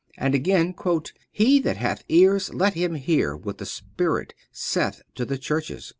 [0.17, 0.73] And again:
[1.29, 5.89] "He that hath ears, let him hear what the Spirit saith to the Churches."